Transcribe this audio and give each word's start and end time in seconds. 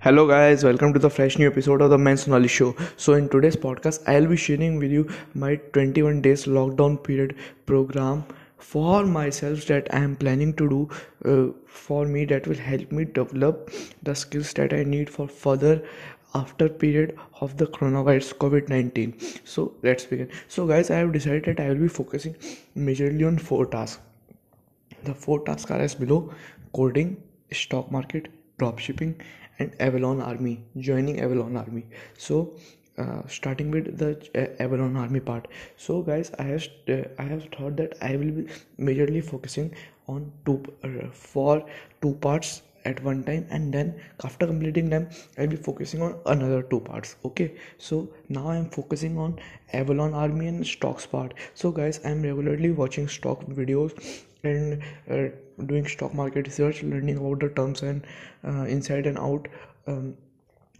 Hello, 0.00 0.28
guys, 0.28 0.62
welcome 0.62 0.92
to 0.92 1.00
the 1.00 1.10
fresh 1.10 1.38
new 1.38 1.48
episode 1.48 1.82
of 1.82 1.90
the 1.90 1.98
Men's 1.98 2.28
Knowledge 2.28 2.52
Show. 2.52 2.76
So, 2.96 3.14
in 3.14 3.28
today's 3.28 3.56
podcast, 3.56 4.04
I'll 4.06 4.28
be 4.28 4.36
sharing 4.36 4.78
with 4.78 4.92
you 4.92 5.08
my 5.34 5.56
21 5.56 6.22
days 6.22 6.44
lockdown 6.44 7.02
period 7.02 7.34
program 7.66 8.24
for 8.58 9.04
myself 9.04 9.64
that 9.66 9.92
I 9.92 9.98
am 9.98 10.14
planning 10.14 10.54
to 10.54 10.68
do 10.68 10.88
uh, 11.24 11.52
for 11.66 12.06
me 12.06 12.24
that 12.26 12.46
will 12.46 12.62
help 12.68 12.92
me 12.92 13.06
develop 13.06 13.72
the 14.04 14.14
skills 14.14 14.52
that 14.52 14.72
I 14.72 14.84
need 14.84 15.10
for 15.10 15.26
further 15.26 15.82
after 16.32 16.68
period 16.68 17.18
of 17.40 17.56
the 17.56 17.66
coronavirus 17.66 18.34
covid-19 18.34 19.40
so 19.44 19.72
let's 19.82 20.04
begin. 20.04 20.30
So 20.46 20.66
guys 20.66 20.90
i 20.90 20.96
have 20.98 21.12
decided 21.12 21.46
that 21.46 21.58
i 21.58 21.70
will 21.70 21.86
be 21.86 21.88
focusing 21.88 22.36
majorly 22.76 23.26
on 23.26 23.38
four 23.38 23.66
tasks. 23.66 24.00
The 25.02 25.14
four 25.14 25.44
tasks 25.44 25.70
are 25.72 25.80
as 25.80 25.94
below 25.96 26.32
coding 26.72 27.16
stock 27.50 27.90
market 27.90 28.28
dropshipping 28.58 29.14
and 29.58 29.74
avalon 29.80 30.20
army 30.20 30.60
joining 30.76 31.20
avalon 31.20 31.56
army. 31.56 31.86
So 32.16 32.54
uh, 32.98 33.22
starting 33.28 33.70
with 33.70 33.96
the 33.98 34.10
uh, 34.34 34.62
avalon 34.62 34.96
army 34.96 35.20
part. 35.20 35.48
So 35.76 36.02
guys 36.02 36.30
i 36.38 36.44
have 36.44 36.66
uh, 36.88 37.02
i 37.18 37.22
have 37.22 37.44
thought 37.56 37.76
that 37.76 37.96
i 38.02 38.16
will 38.16 38.32
be 38.38 38.46
majorly 38.78 39.24
focusing 39.24 39.74
on 40.08 40.32
two 40.44 40.62
uh, 40.84 41.10
for 41.12 41.64
two 42.02 42.14
parts 42.26 42.62
at 42.90 43.02
one 43.08 43.22
time 43.24 43.46
and 43.50 43.72
then 43.72 43.94
after 44.24 44.46
completing 44.46 44.88
them 44.94 45.08
i'll 45.38 45.52
be 45.54 45.60
focusing 45.68 46.02
on 46.02 46.14
another 46.26 46.62
two 46.62 46.80
parts 46.80 47.16
okay? 47.24 47.52
So 47.78 48.08
now 48.28 48.48
i'm 48.50 48.70
focusing 48.70 49.18
on 49.18 49.38
avalon 49.72 50.14
army 50.14 50.48
and 50.48 50.66
stocks 50.66 51.06
part. 51.06 51.34
So 51.54 51.70
guys 51.70 52.00
i'm 52.04 52.22
regularly 52.22 52.72
watching 52.72 53.08
stock 53.08 53.44
videos 53.46 54.24
and 54.44 54.82
uh, 55.10 55.28
doing 55.66 55.86
stock 55.86 56.14
market 56.14 56.46
research 56.46 56.82
learning 56.82 57.18
about 57.18 57.40
the 57.40 57.48
terms 57.48 57.82
and 57.82 58.06
uh, 58.46 58.64
inside 58.76 59.06
and 59.06 59.18
out 59.18 59.48
um, 59.86 60.16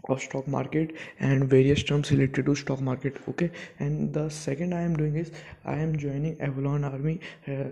of 0.07 0.21
stock 0.21 0.47
market 0.47 0.95
and 1.19 1.49
various 1.49 1.83
terms 1.83 2.11
related 2.11 2.45
to 2.45 2.55
stock 2.55 2.81
market 2.81 3.17
okay? 3.27 3.51
And 3.79 4.13
the 4.13 4.29
second 4.29 4.73
i 4.73 4.81
am 4.81 4.95
doing 4.95 5.15
is 5.15 5.31
i 5.65 5.75
am 5.75 5.97
joining 5.97 6.39
avalon 6.41 6.83
army. 6.83 7.19
Uh, 7.47 7.65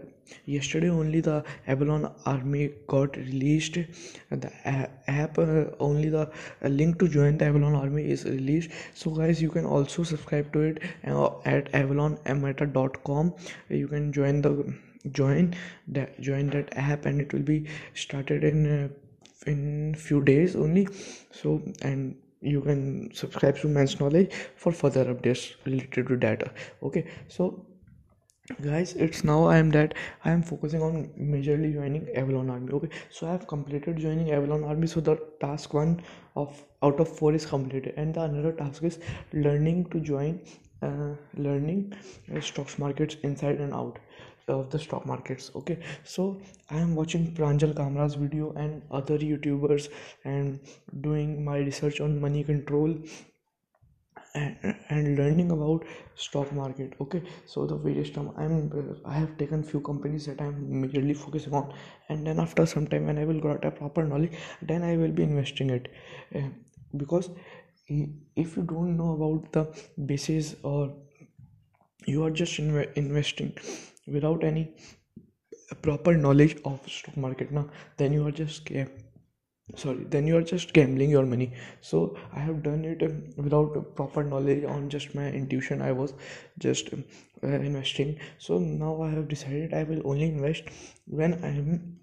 yesterday 0.46 0.90
only 0.90 1.22
the 1.22 1.44
avalon 1.68 2.12
army 2.26 2.72
got 2.88 3.16
released. 3.16 3.78
The 4.30 4.52
app 5.08 5.40
uh, 5.40 5.66
only 5.80 6.10
the 6.10 6.30
link 6.64 7.00
to 7.00 7.08
join 7.08 7.38
the 7.38 7.46
avalon 7.46 7.76
army 7.76 8.10
is 8.10 8.26
released. 8.26 8.72
So 8.94 9.12
guys 9.12 9.42
you 9.42 9.50
can 9.50 9.66
also 9.66 10.04
subscribe 10.04 10.52
to 10.54 10.60
it 10.62 10.84
uh, 11.06 11.30
at 11.46 11.72
avalonmeta.com 11.72 13.34
you 13.70 13.88
can 13.88 14.12
join 14.12 14.42
the 14.42 14.74
join 15.12 15.56
that 15.88 16.20
join 16.20 16.50
that 16.50 16.76
app 16.76 17.06
and 17.06 17.22
it 17.22 17.34
will 17.34 17.42
be 17.42 17.66
started 17.94 18.44
in 18.44 18.66
uh, 18.84 18.88
in 19.48 19.96
few 19.96 20.22
days 20.24 20.56
only. 20.56 20.88
So 21.32 21.62
and 21.82 22.16
you 22.42 22.62
can 22.62 23.14
subscribe 23.14 23.58
to 23.60 23.68
men's 23.68 24.00
knowledge 24.00 24.32
for 24.56 24.72
further 24.72 25.06
updates 25.06 25.56
related 25.66 26.08
to 26.08 26.16
data. 26.16 26.52
Okay. 26.84 27.06
So 27.28 27.66
guys 28.64 28.94
it's 28.94 29.26
now 29.26 29.44
i 29.44 29.58
am 29.58 29.70
that 29.72 29.94
i 30.24 30.32
am 30.32 30.42
focusing 30.42 30.82
on 30.82 31.10
majorly 31.32 31.74
joining 31.74 32.08
avalon 32.16 32.50
army. 32.50 32.72
Okay. 32.72 32.90
So 33.10 33.28
i 33.28 33.32
have 33.32 33.48
completed 33.48 33.98
joining 33.98 34.32
avalon 34.32 34.64
army. 34.64 34.88
So 34.88 35.02
the 35.02 35.18
task 35.42 35.74
one 35.74 36.02
of 36.36 36.64
out 36.84 37.00
of 37.00 37.10
four 37.10 37.34
is 37.34 37.46
completed. 37.46 37.94
And 37.98 38.14
the 38.14 38.22
another 38.22 38.54
task 38.54 38.84
is 38.84 39.00
learning 39.34 39.90
to 39.92 40.00
join 40.00 40.40
uh, 40.82 41.16
learning 41.36 41.94
uh, 42.36 42.40
stocks 42.40 42.78
markets 42.80 43.16
inside 43.24 43.60
and 43.60 43.74
out 43.74 44.00
of 44.48 44.70
the 44.70 44.80
stock 44.80 45.06
markets 45.06 45.52
okay? 45.56 45.78
So 46.04 46.42
i 46.70 46.80
am 46.80 46.96
watching 46.96 47.34
pranjal 47.40 47.74
kamra's 47.76 48.16
video 48.16 48.52
and 48.54 48.82
other 48.92 49.18
youtubers 49.18 49.90
and 50.24 50.60
doing 51.02 51.44
my 51.44 51.58
research 51.58 52.02
on 52.02 52.20
money 52.22 52.44
control 52.44 52.96
and, 54.36 54.76
and 54.90 55.18
learning 55.18 55.52
about 55.52 55.84
stock 56.16 56.52
market 56.54 56.94
okay? 57.02 57.24
So 57.46 57.66
the 57.66 57.76
various 57.76 58.10
term 58.10 58.32
i'm 58.38 59.02
i 59.06 59.14
have 59.14 59.38
taken 59.38 59.64
few 59.64 59.82
companies 59.82 60.26
that 60.28 60.42
i'm 60.42 60.64
majorly 60.84 61.16
focusing 61.16 61.54
on 61.54 61.74
and 62.10 62.26
then 62.26 62.40
after 62.40 62.66
some 62.66 62.88
time 62.88 63.06
when 63.08 63.18
i 63.18 63.26
will 63.26 63.40
got 63.40 63.66
a 63.66 63.72
proper 63.72 64.04
knowledge 64.04 64.34
then 64.62 64.84
i 64.84 64.96
will 64.98 65.12
be 65.12 65.24
investing 65.24 65.70
it. 65.70 65.92
Uh, 66.36 66.50
because 66.96 67.30
if 67.90 68.58
you 68.58 68.64
don't 68.64 68.98
know 68.98 69.14
about 69.14 69.52
the 69.54 69.66
basis 70.06 70.56
or 70.64 70.94
you 72.06 72.24
are 72.24 72.32
just 72.32 72.54
inv- 72.60 72.94
investing 72.94 73.54
without 74.08 74.44
any 74.44 74.72
proper 75.82 76.14
knowledge 76.18 76.58
of 76.66 76.80
stock 76.90 77.16
market 77.18 77.52
now 77.52 77.70
then 77.98 78.12
you 78.14 78.26
are 78.28 78.32
just 78.32 78.70
sorry 79.82 80.04
then 80.14 80.28
you 80.28 80.36
are 80.38 80.44
just 80.50 80.74
gambling 80.74 81.10
your 81.10 81.26
money. 81.26 81.54
So 81.82 82.18
i 82.34 82.40
have 82.40 82.64
done 82.64 82.84
it 82.86 83.04
um, 83.04 83.16
without 83.38 83.96
proper 83.96 84.24
knowledge 84.24 84.64
on 84.66 84.90
just 84.90 85.16
my 85.16 85.28
intuition. 85.32 85.82
I 85.82 85.92
was 85.94 86.14
just 86.60 86.92
um, 86.94 87.04
uh, 87.44 87.48
investing. 87.70 88.20
So 88.40 88.60
now 88.60 89.02
i 89.02 89.10
have 89.10 89.28
decided 89.30 89.74
i 89.74 89.84
will 89.84 90.02
only 90.06 90.28
invest 90.36 90.64
when 91.06 91.34
i 91.46 91.50
am 91.50 92.00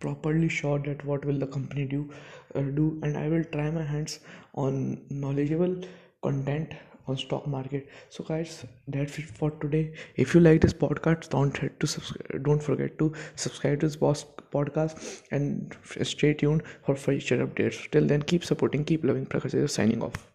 properly 0.00 0.48
sure 0.48 0.78
that 0.78 1.04
what 1.04 1.24
will 1.24 1.38
the 1.38 1.46
company 1.46 1.84
do 1.86 2.10
uh, 2.54 2.60
do. 2.60 3.00
And 3.02 3.16
i 3.16 3.28
will 3.28 3.44
try 3.44 3.70
my 3.70 3.84
hands 3.84 4.20
on 4.54 5.04
knowledgeable 5.10 5.76
content 6.22 6.74
on 7.06 7.16
stock 7.16 7.46
market. 7.46 7.88
So 8.08 8.24
guys 8.24 8.64
that's 8.88 9.18
it 9.18 9.26
for 9.26 9.50
today. 9.50 9.92
If 10.16 10.34
you 10.34 10.40
like 10.40 10.60
this 10.60 10.72
podcast 10.72 11.30
don't 11.30 11.56
hit 11.56 11.78
to 11.80 11.86
subscribe 11.86 12.42
don't 12.44 12.62
forget 12.62 12.98
to 12.98 13.12
subscribe 13.36 13.80
to 13.80 13.88
this 13.88 13.96
podcast 13.96 15.22
and 15.30 15.76
stay 16.02 16.34
tuned 16.34 16.62
for 16.82 16.96
future 16.96 17.46
updates. 17.46 17.90
Till 17.90 18.06
then 18.06 18.22
keep 18.22 18.44
supporting 18.44 18.84
keep 18.84 19.04
loving 19.04 19.26
prakash 19.26 19.54
is 19.54 19.72
signing 19.72 20.02
off 20.02 20.31